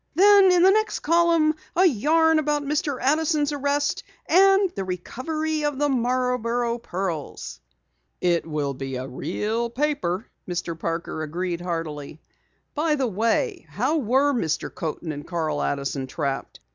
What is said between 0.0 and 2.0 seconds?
Then, in the next column, a